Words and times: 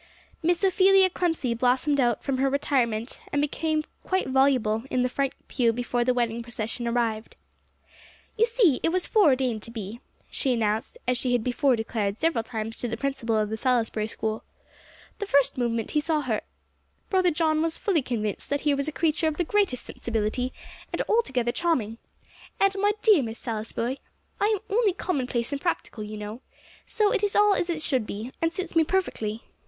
Miss 0.41 0.63
Ophelia 0.63 1.11
Clemcy 1.11 1.53
blossomed 1.55 1.99
out 2.01 2.23
from 2.23 2.39
her 2.39 2.49
retirement, 2.49 3.21
and 3.31 3.39
became 3.39 3.83
quite 4.03 4.27
voluble, 4.27 4.81
in 4.89 5.03
the 5.03 5.09
front 5.09 5.33
pew 5.47 5.71
before 5.71 6.03
the 6.03 6.11
wedding 6.11 6.41
procession 6.41 6.87
arrived. 6.87 7.35
"You 8.35 8.47
see, 8.47 8.79
it 8.81 8.89
was 8.89 9.05
foreordained 9.05 9.61
to 9.61 9.69
be," 9.69 9.99
she 10.31 10.53
announced, 10.53 10.97
as 11.07 11.19
she 11.19 11.33
had 11.33 11.43
before 11.43 11.75
declared 11.75 12.17
several 12.17 12.43
times 12.43 12.77
to 12.77 12.87
the 12.87 12.97
principal 12.97 13.37
of 13.37 13.51
the 13.51 13.57
Salisbury 13.57 14.07
School. 14.07 14.43
"The 15.19 15.27
first 15.27 15.55
moment 15.55 15.91
he 15.91 15.99
saw 15.99 16.21
her, 16.21 16.41
Brother 17.11 17.29
John 17.29 17.61
was 17.61 17.77
fully 17.77 18.01
convinced 18.01 18.49
that 18.49 18.61
here 18.61 18.75
was 18.75 18.87
a 18.87 18.91
creature 18.91 19.27
of 19.27 19.37
the 19.37 19.43
greatest 19.43 19.85
sensibility, 19.85 20.51
and 20.91 21.03
altogether 21.07 21.51
charming. 21.51 21.99
And, 22.59 22.75
my 22.79 22.93
dear 23.03 23.21
Miss 23.21 23.37
Salisbury, 23.37 23.99
I 24.39 24.45
am 24.47 24.59
only 24.75 24.93
commonplace 24.93 25.51
and 25.51 25.61
practical, 25.61 26.03
you 26.03 26.17
know; 26.17 26.41
so 26.87 27.11
it 27.13 27.23
is 27.23 27.35
all 27.35 27.53
as 27.53 27.69
it 27.69 27.83
should 27.83 28.07
be, 28.07 28.31
and 28.41 28.51
suits 28.51 28.75
me 28.75 28.83
perfectly. 28.83 29.43